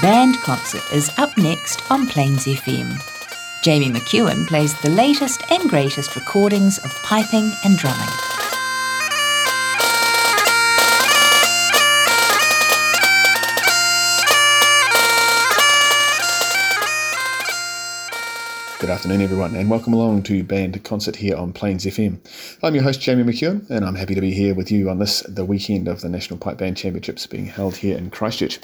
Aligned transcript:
Band 0.00 0.36
Concert 0.42 0.84
is 0.92 1.10
up 1.18 1.36
next 1.36 1.90
on 1.90 2.06
Plains 2.06 2.44
FM. 2.44 3.02
Jamie 3.64 3.88
McEwen 3.90 4.46
plays 4.46 4.80
the 4.80 4.90
latest 4.90 5.42
and 5.50 5.68
greatest 5.68 6.14
recordings 6.14 6.78
of 6.78 6.94
piping 7.02 7.50
and 7.64 7.76
drumming. 7.76 8.06
Good 18.78 18.90
afternoon, 18.90 19.20
everyone, 19.20 19.56
and 19.56 19.68
welcome 19.68 19.94
along 19.94 20.22
to 20.24 20.44
Band 20.44 20.80
Concert 20.84 21.16
here 21.16 21.34
on 21.34 21.52
Plains 21.52 21.84
FM. 21.84 22.20
I'm 22.62 22.76
your 22.76 22.84
host, 22.84 23.00
Jamie 23.00 23.24
McEwen, 23.24 23.68
and 23.68 23.84
I'm 23.84 23.96
happy 23.96 24.14
to 24.14 24.20
be 24.20 24.32
here 24.32 24.54
with 24.54 24.70
you 24.70 24.90
on 24.90 25.00
this, 25.00 25.22
the 25.22 25.44
weekend 25.44 25.88
of 25.88 26.02
the 26.02 26.08
National 26.08 26.38
Pipe 26.38 26.58
Band 26.58 26.76
Championships 26.76 27.26
being 27.26 27.46
held 27.46 27.74
here 27.74 27.98
in 27.98 28.10
Christchurch. 28.10 28.60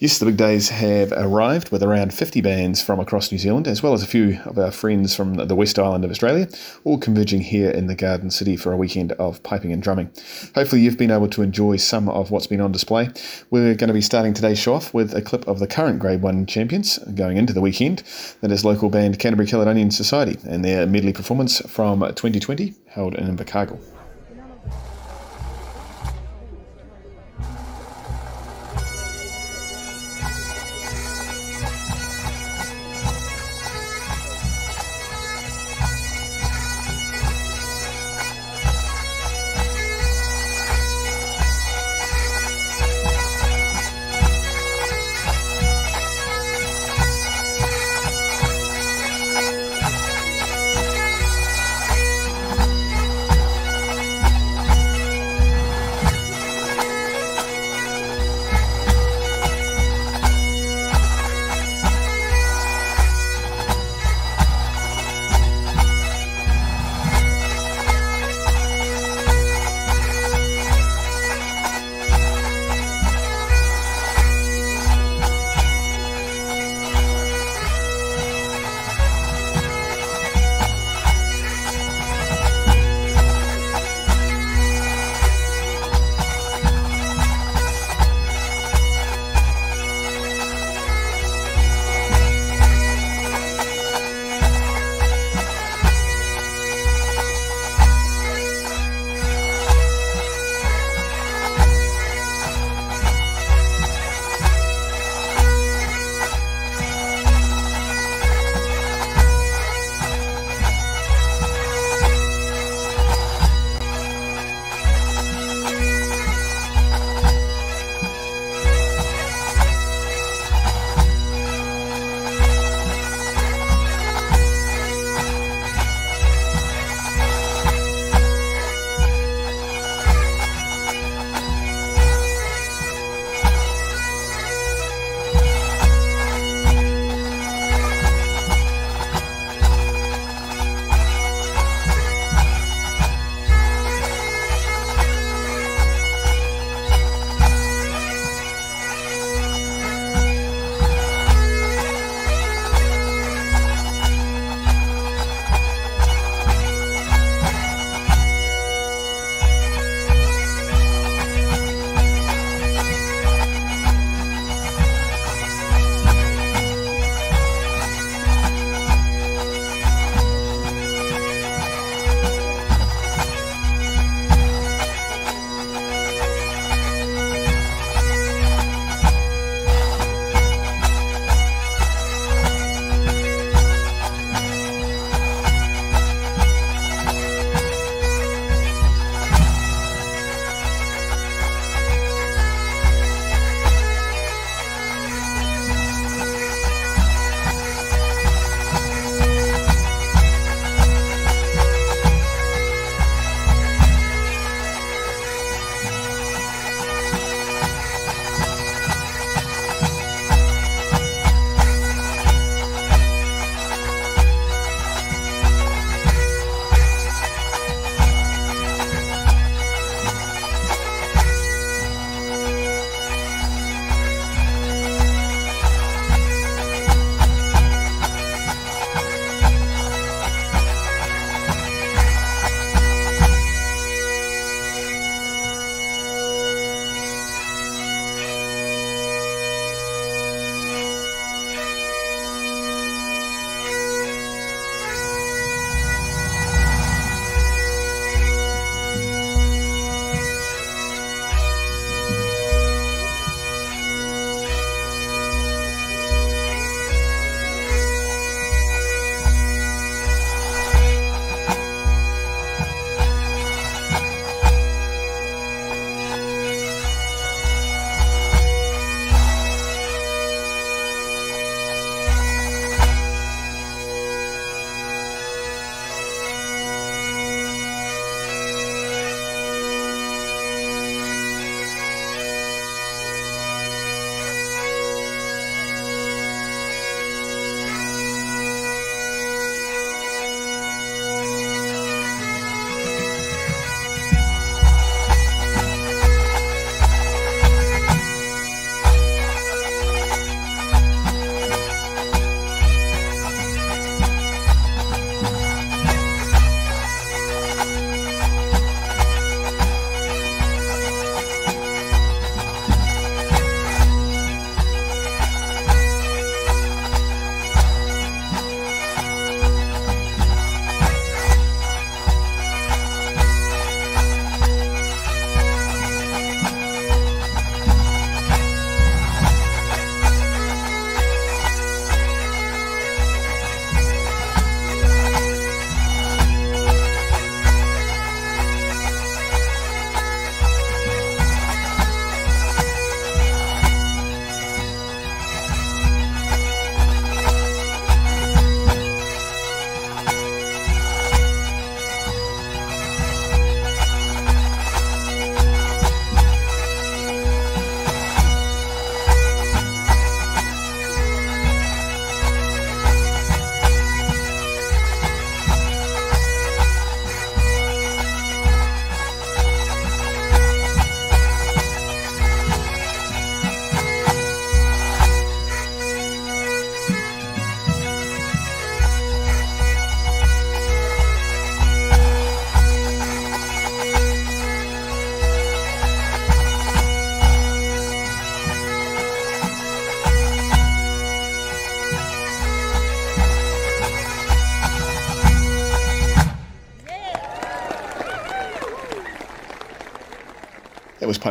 Yes, 0.00 0.18
the 0.18 0.26
big 0.26 0.36
days 0.36 0.70
have 0.70 1.12
arrived 1.12 1.70
with 1.70 1.80
around 1.80 2.12
50 2.12 2.40
bands 2.40 2.82
from 2.82 2.98
across 2.98 3.30
New 3.30 3.38
Zealand, 3.38 3.68
as 3.68 3.80
well 3.80 3.92
as 3.92 4.02
a 4.02 4.08
few 4.08 4.40
of 4.44 4.58
our 4.58 4.72
friends 4.72 5.14
from 5.14 5.34
the 5.34 5.54
West 5.54 5.78
Island 5.78 6.04
of 6.04 6.10
Australia, 6.10 6.48
all 6.82 6.98
converging 6.98 7.40
here 7.40 7.70
in 7.70 7.86
the 7.86 7.94
Garden 7.94 8.30
City 8.30 8.56
for 8.56 8.72
a 8.72 8.76
weekend 8.76 9.12
of 9.12 9.40
piping 9.44 9.72
and 9.72 9.80
drumming. 9.80 10.10
Hopefully, 10.56 10.82
you've 10.82 10.98
been 10.98 11.12
able 11.12 11.28
to 11.28 11.42
enjoy 11.42 11.76
some 11.76 12.08
of 12.08 12.32
what's 12.32 12.48
been 12.48 12.60
on 12.60 12.72
display. 12.72 13.08
We're 13.50 13.76
going 13.76 13.88
to 13.88 13.94
be 13.94 14.00
starting 14.00 14.34
today's 14.34 14.58
show 14.58 14.74
off 14.74 14.92
with 14.92 15.14
a 15.14 15.22
clip 15.22 15.46
of 15.46 15.60
the 15.60 15.68
current 15.68 16.00
Grade 16.00 16.22
1 16.22 16.46
champions 16.46 16.98
going 17.14 17.36
into 17.36 17.52
the 17.52 17.60
weekend. 17.60 18.02
That 18.40 18.50
is 18.50 18.64
local 18.64 18.90
band 18.90 19.20
Canterbury 19.20 19.46
Caledonian 19.46 19.92
Society 19.92 20.38
and 20.44 20.64
their 20.64 20.88
medley 20.88 21.12
performance 21.12 21.60
from 21.70 22.00
2020 22.00 22.74
held 22.88 23.14
in 23.14 23.34
Invercargill. 23.34 23.78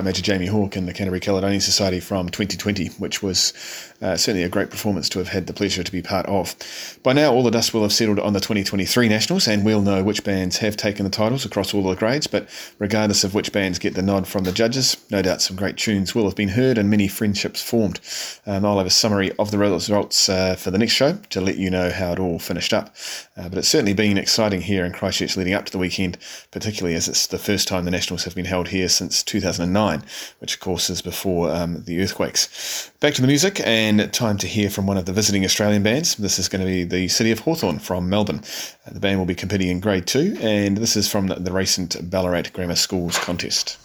Major 0.04 0.22
Jamie 0.22 0.48
Hawke 0.48 0.76
and 0.76 0.88
the 0.88 0.94
Canterbury 0.94 1.20
Caledonian 1.20 1.62
Society 1.62 2.00
from 2.00 2.30
2020, 2.30 2.88
which 3.00 3.24
was 3.24 3.54
uh, 4.02 4.18
certainly 4.18 4.44
a 4.44 4.50
great 4.50 4.70
performance 4.70 5.08
to 5.10 5.20
have 5.20 5.30
had 5.30 5.48
the 5.48 5.54
pleasure 5.54 5.84
to 5.84 5.92
be 5.92 6.02
part 6.02 6.26
of. 6.26 6.56
By 7.04 7.14
now, 7.14 7.32
all 7.32 7.44
the 7.44 7.52
dust 7.52 7.74
will 7.74 7.84
have 7.84 7.94
settled 7.94 8.20
on 8.20 8.34
the 8.34 8.40
2023 8.40 9.08
Nationals, 9.08 9.48
and 9.48 9.64
we'll 9.64 9.82
know 9.82 10.04
which 10.04 10.24
bands 10.24 10.58
have 10.58 10.76
taken 10.76 11.06
the 11.06 11.10
titles 11.10 11.46
across 11.46 11.74
all 11.74 11.84
the 11.84 11.96
grades. 11.96 12.28
But 12.28 12.48
regardless 12.80 13.24
of 13.24 13.34
which 13.34 13.52
bands 13.52 13.80
get 13.80 13.96
the 13.96 14.02
nod 14.02 14.28
from 14.28 14.44
the 14.44 14.52
judges, 14.52 14.98
no 15.10 15.22
doubt 15.22 15.42
some 15.42 15.56
great 15.56 15.78
tunes 15.78 16.14
will 16.14 16.26
have 16.26 16.36
been 16.36 16.50
heard 16.50 16.78
and 16.78 16.90
many 16.90 17.08
friendships 17.08 17.62
formed. 17.62 18.00
Um, 18.46 18.66
I'll 18.66 18.78
have 18.78 18.88
a 18.88 18.92
summary 18.92 19.32
of 19.40 19.52
the 19.52 19.58
results 19.58 20.28
uh, 20.28 20.56
for 20.56 20.72
the 20.72 20.78
next 20.78 20.94
show 20.94 21.14
to 21.30 21.42
let 21.42 21.58
you 21.58 21.70
know 21.70 21.90
how 21.90 22.14
it 22.14 22.20
all 22.20 22.40
finished 22.40 22.74
up. 22.74 22.96
Uh, 23.38 23.50
but 23.50 23.58
it's 23.58 23.70
certainly 23.70 23.94
been 23.94 24.18
exciting 24.18 24.62
here 24.62 24.86
in 24.86 24.92
Christchurch 24.92 25.38
leading 25.38 25.54
up 25.54 25.66
to 25.66 25.72
the 25.72 25.78
weekend, 25.78 26.18
particularly 26.52 26.96
as 26.96 27.08
it's 27.08 27.28
the 27.28 27.38
first 27.38 27.68
time 27.68 27.86
the 27.86 27.92
Nationals 27.92 28.24
have 28.26 28.36
been 28.36 28.46
held 28.46 28.70
here 28.70 28.90
since 28.90 29.24
2009, 29.24 29.93
which 30.40 30.56
of 30.56 30.60
course 30.60 30.90
is 30.90 31.02
before 31.02 31.52
um, 31.52 31.84
the 31.84 32.02
earthquakes. 32.02 32.92
Back 33.00 33.14
to 33.16 33.22
the 33.22 33.28
music, 33.28 33.62
and 33.66 34.12
time 34.14 34.38
to 34.38 34.48
hear 34.48 34.70
from 34.70 34.88
one 34.88 34.98
of 34.98 35.06
the 35.06 35.14
visiting 35.14 35.46
Australian 35.46 35.84
bands. 35.84 36.16
This 36.16 36.40
is 36.40 36.48
going 36.48 36.62
to 36.62 36.66
be 36.66 36.84
the 36.84 37.08
City 37.08 37.32
of 37.32 37.40
Hawthorn 37.40 37.80
from 37.80 38.10
Melbourne. 38.10 38.42
Uh, 38.86 38.92
the 38.92 39.00
band 39.00 39.20
will 39.20 39.26
be 39.26 39.36
competing 39.36 39.70
in 39.70 39.80
Grade 39.80 40.08
2, 40.08 40.38
and 40.42 40.78
this 40.78 40.96
is 40.96 41.10
from 41.10 41.28
the, 41.28 41.36
the 41.36 41.52
recent 41.52 42.10
Ballarat 42.10 42.52
Grammar 42.54 42.76
Schools 42.76 43.18
contest. 43.20 43.78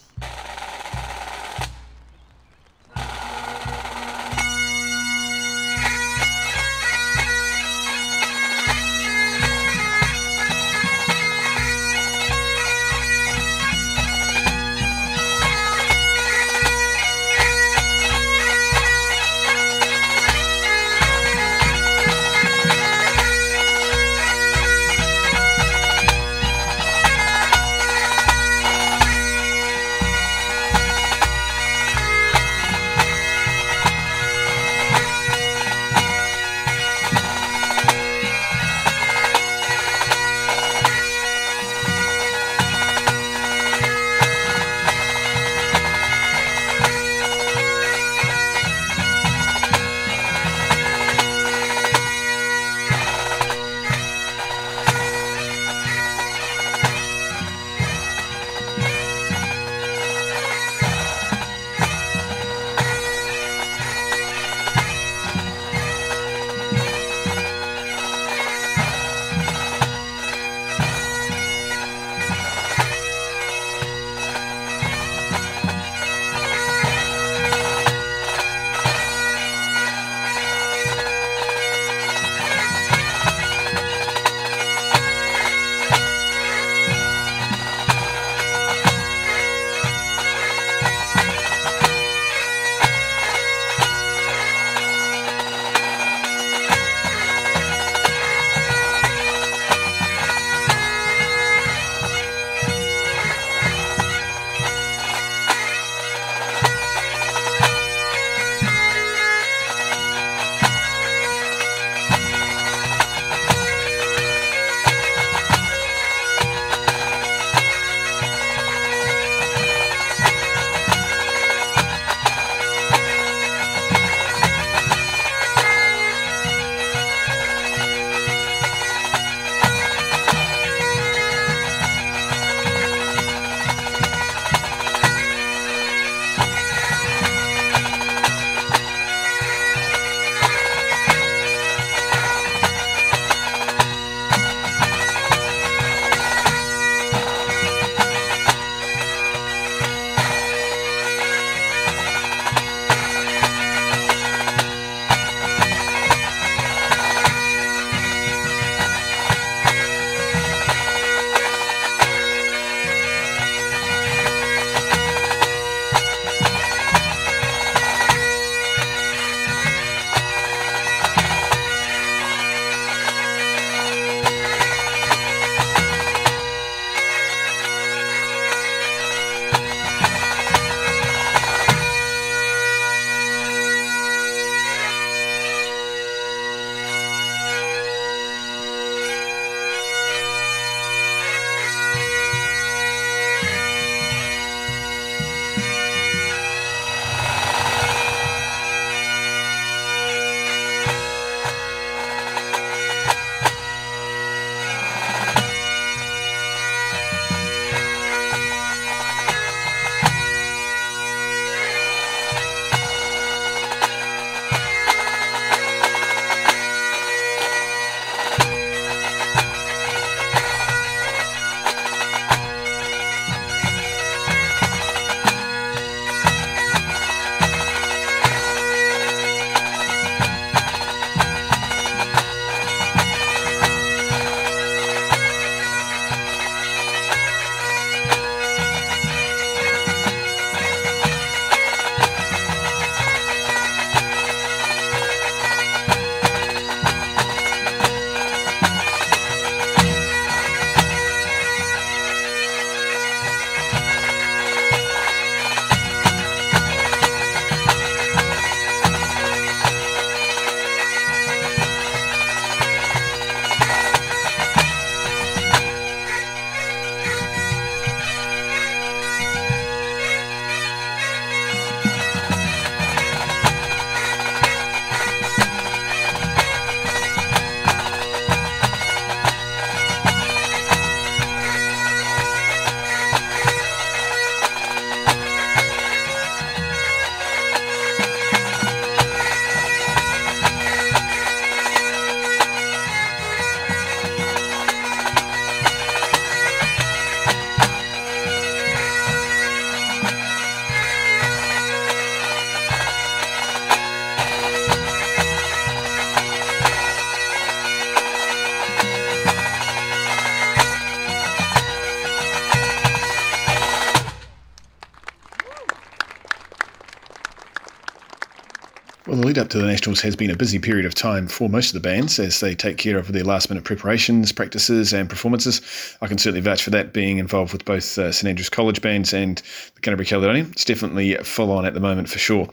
To 319.50 319.58
the 319.58 319.66
Nationals 319.66 320.00
has 320.00 320.16
been 320.16 320.30
a 320.30 320.36
busy 320.36 320.58
period 320.58 320.84
of 320.84 320.94
time 320.94 321.26
for 321.26 321.48
most 321.48 321.68
of 321.68 321.74
the 321.74 321.88
bands 321.88 322.18
as 322.18 322.40
they 322.40 322.54
take 322.54 322.76
care 322.76 322.98
of 322.98 323.12
their 323.12 323.24
last 323.24 323.48
minute 323.48 323.64
preparations, 323.64 324.32
practices, 324.32 324.92
and 324.92 325.08
performances. 325.08 325.87
I 326.00 326.06
can 326.06 326.18
certainly 326.18 326.40
vouch 326.40 326.62
for 326.62 326.70
that 326.70 326.92
being 326.92 327.18
involved 327.18 327.52
with 327.52 327.64
both 327.64 327.98
uh, 327.98 328.12
St 328.12 328.28
Andrews 328.28 328.48
College 328.48 328.80
bands 328.80 329.12
and 329.12 329.42
the 329.74 329.80
Canterbury 329.80 330.06
Caledonian. 330.06 330.50
It's 330.52 330.64
definitely 330.64 331.14
full 331.16 331.50
on 331.50 331.66
at 331.66 331.74
the 331.74 331.80
moment 331.80 332.08
for 332.08 332.18
sure. 332.18 332.48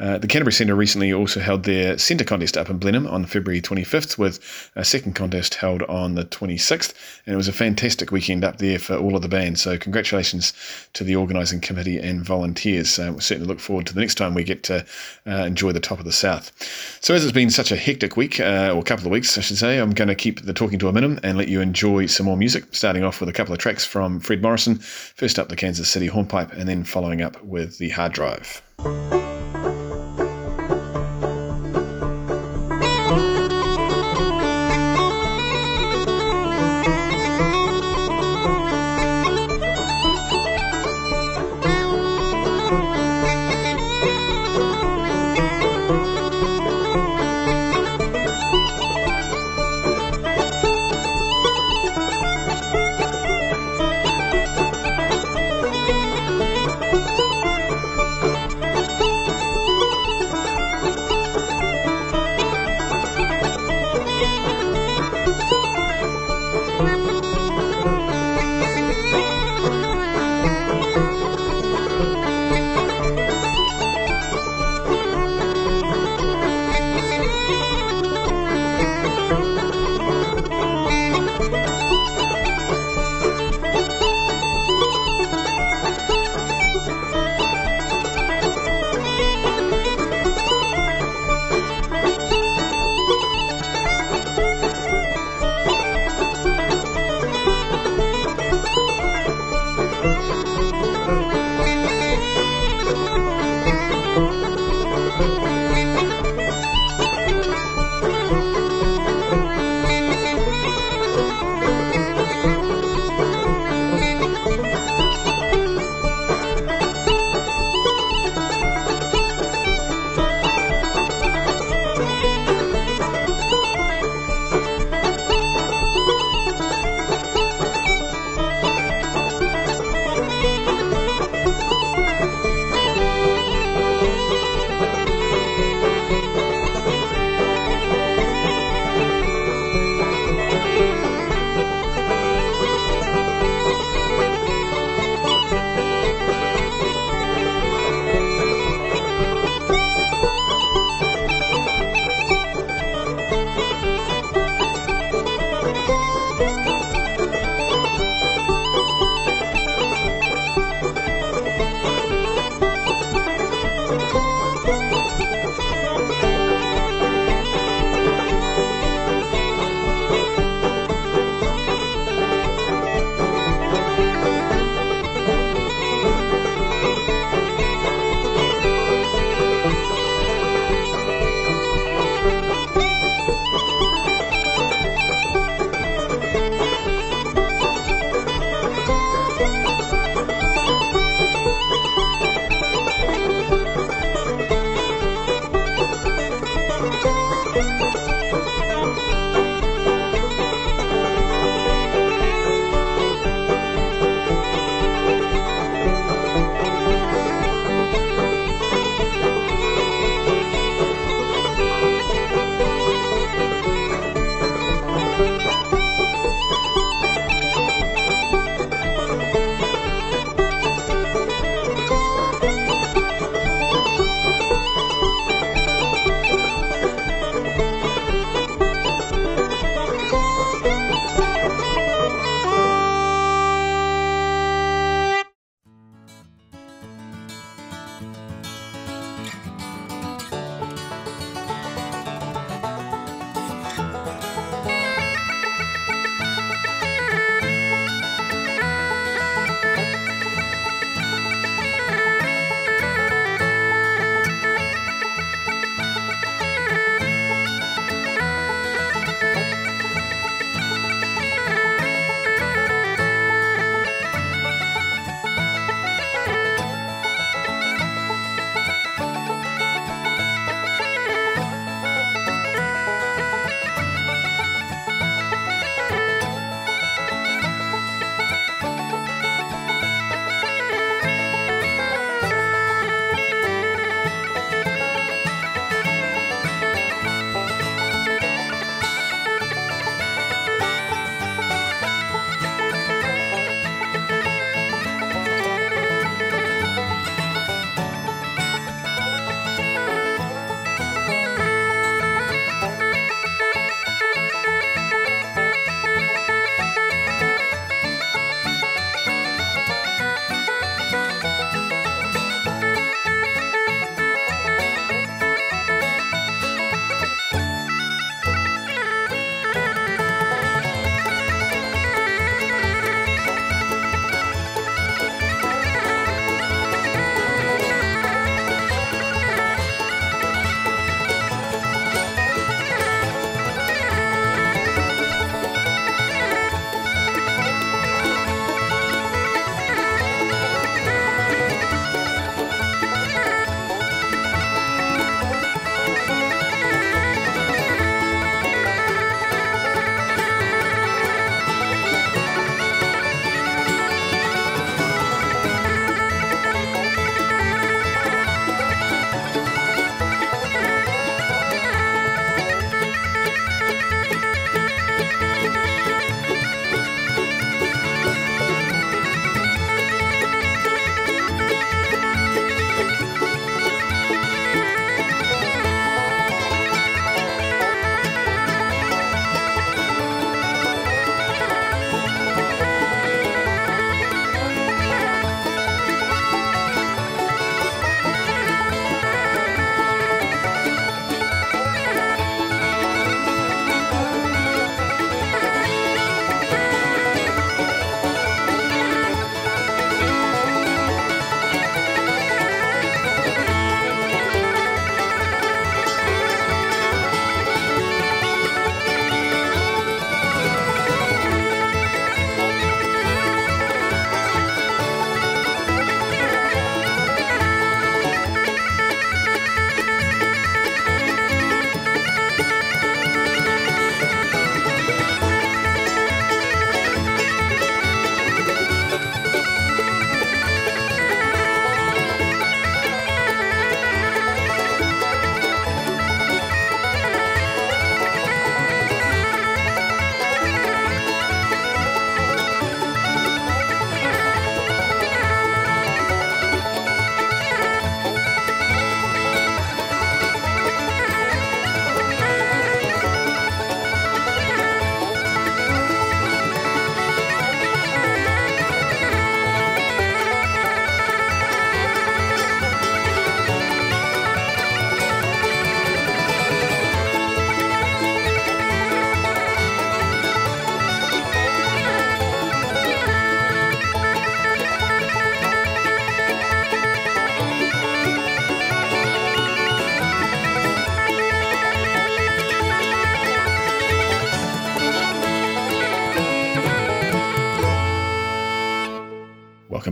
Uh, 0.00 0.18
the 0.18 0.26
Canterbury 0.26 0.52
Centre 0.52 0.74
recently 0.74 1.12
also 1.12 1.40
held 1.40 1.64
their 1.64 1.98
centre 1.98 2.24
contest 2.24 2.56
up 2.56 2.70
in 2.70 2.78
Blenheim 2.78 3.06
on 3.06 3.24
February 3.24 3.60
25th, 3.60 4.18
with 4.18 4.40
a 4.76 4.84
second 4.84 5.14
contest 5.14 5.54
held 5.54 5.82
on 5.84 6.14
the 6.14 6.24
26th. 6.24 6.94
And 7.26 7.34
it 7.34 7.36
was 7.36 7.48
a 7.48 7.52
fantastic 7.52 8.10
weekend 8.10 8.44
up 8.44 8.58
there 8.58 8.78
for 8.78 8.96
all 8.96 9.16
of 9.16 9.22
the 9.22 9.28
bands. 9.28 9.62
So, 9.62 9.76
congratulations 9.78 10.52
to 10.94 11.04
the 11.04 11.16
organising 11.16 11.60
committee 11.60 11.98
and 11.98 12.24
volunteers. 12.24 12.98
Uh, 12.98 13.12
we 13.14 13.20
certainly 13.20 13.48
look 13.48 13.60
forward 13.60 13.86
to 13.86 13.94
the 13.94 14.00
next 14.00 14.16
time 14.16 14.34
we 14.34 14.44
get 14.44 14.62
to 14.64 14.84
uh, 15.26 15.44
enjoy 15.44 15.72
the 15.72 15.80
top 15.80 15.98
of 15.98 16.04
the 16.04 16.12
south. 16.12 16.52
So, 17.00 17.14
as 17.14 17.24
it's 17.24 17.32
been 17.32 17.50
such 17.50 17.70
a 17.70 17.76
hectic 17.76 18.16
week, 18.16 18.40
uh, 18.40 18.72
or 18.74 18.82
couple 18.82 19.06
of 19.06 19.12
weeks, 19.12 19.36
I 19.36 19.40
should 19.40 19.58
say, 19.58 19.78
I'm 19.78 19.92
going 19.92 20.08
to 20.08 20.14
keep 20.14 20.42
the 20.42 20.52
talking 20.52 20.78
to 20.78 20.88
a 20.88 20.92
minimum 20.92 21.20
and 21.22 21.36
let 21.36 21.48
you 21.48 21.60
enjoy 21.60 22.06
some 22.06 22.26
more 22.26 22.36
music, 22.36 22.64
starting 22.88 23.04
off 23.04 23.20
with 23.20 23.28
a 23.28 23.34
couple 23.34 23.52
of 23.52 23.58
tracks 23.58 23.84
from 23.84 24.18
Fred 24.18 24.40
Morrison, 24.40 24.76
first 24.76 25.38
up 25.38 25.50
the 25.50 25.56
Kansas 25.56 25.90
City 25.90 26.06
Hornpipe, 26.06 26.54
and 26.54 26.66
then 26.66 26.84
following 26.84 27.20
up 27.20 27.44
with 27.44 27.76
the 27.76 27.90
Hard 27.90 28.14
Drive. 28.14 28.62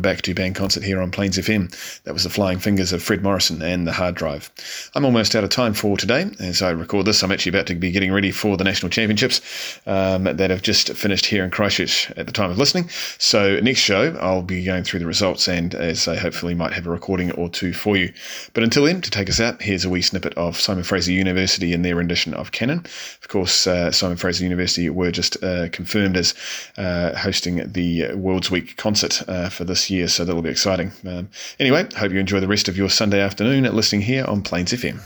Back 0.06 0.22
to 0.22 0.32
Band 0.34 0.54
Concert 0.54 0.84
here 0.84 1.02
on 1.02 1.10
Plains 1.10 1.36
FM. 1.36 1.68
That 2.04 2.14
was 2.14 2.22
the 2.22 2.30
Flying 2.30 2.60
Fingers 2.60 2.92
of 2.92 3.02
Fred 3.02 3.24
Morrison 3.24 3.60
and 3.60 3.88
the 3.88 3.92
Hard 3.92 4.14
Drive. 4.14 4.52
I'm 4.94 5.04
almost 5.04 5.34
out 5.34 5.42
of 5.42 5.50
time 5.50 5.74
for 5.74 5.96
today. 5.96 6.30
As 6.38 6.62
I 6.62 6.70
record 6.70 7.06
this, 7.06 7.24
I'm 7.24 7.32
actually 7.32 7.50
about 7.50 7.66
to 7.66 7.74
be 7.74 7.90
getting 7.90 8.12
ready 8.12 8.30
for 8.30 8.56
the 8.56 8.62
National 8.62 8.88
Championships 8.88 9.40
um, 9.84 10.22
that 10.22 10.50
have 10.50 10.62
just 10.62 10.92
finished 10.92 11.26
here 11.26 11.42
in 11.42 11.50
Christchurch 11.50 12.12
at 12.12 12.26
the 12.26 12.32
time 12.32 12.52
of 12.52 12.56
listening. 12.56 12.88
So, 13.18 13.58
next 13.58 13.80
show, 13.80 14.16
I'll 14.20 14.42
be 14.42 14.62
going 14.62 14.84
through 14.84 15.00
the 15.00 15.06
results 15.06 15.48
and, 15.48 15.74
as 15.74 16.06
I 16.06 16.14
hopefully 16.14 16.54
might 16.54 16.72
have 16.72 16.86
a 16.86 16.90
recording 16.90 17.32
or 17.32 17.48
two 17.48 17.72
for 17.72 17.96
you. 17.96 18.12
But 18.54 18.62
until 18.62 18.84
then, 18.84 19.00
to 19.00 19.10
take 19.10 19.28
us 19.28 19.40
out, 19.40 19.60
here's 19.60 19.84
a 19.84 19.90
wee 19.90 20.02
snippet 20.02 20.34
of 20.34 20.56
Simon 20.56 20.84
Fraser 20.84 21.10
University 21.10 21.72
and 21.72 21.84
their 21.84 21.96
rendition 21.96 22.32
of 22.32 22.52
Canon. 22.52 22.86
Of 23.22 23.26
course, 23.26 23.66
uh, 23.66 23.90
Simon 23.90 24.18
Fraser 24.18 24.44
University 24.44 24.88
were 24.88 25.10
just 25.10 25.42
uh, 25.42 25.68
confirmed 25.70 26.16
as 26.16 26.32
uh, 26.78 27.16
hosting 27.16 27.72
the 27.72 28.14
World's 28.14 28.52
Week 28.52 28.76
concert 28.76 29.20
uh, 29.26 29.48
for 29.48 29.64
this 29.64 29.90
year, 29.90 29.95
so 30.04 30.24
that'll 30.24 30.42
be 30.42 30.50
exciting. 30.50 30.92
Um, 31.06 31.28
anyway, 31.58 31.88
hope 31.96 32.12
you 32.12 32.20
enjoy 32.20 32.40
the 32.40 32.48
rest 32.48 32.68
of 32.68 32.76
your 32.76 32.90
Sunday 32.90 33.20
afternoon 33.20 33.64
at 33.64 33.74
listening 33.74 34.02
here 34.02 34.24
on 34.26 34.42
Plains 34.42 34.72
FM. 34.72 35.00